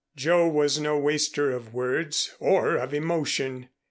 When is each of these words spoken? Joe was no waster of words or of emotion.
Joe 0.15 0.47
was 0.47 0.79
no 0.79 0.97
waster 0.97 1.51
of 1.51 1.75
words 1.75 2.35
or 2.39 2.75
of 2.75 2.91
emotion. 2.91 3.69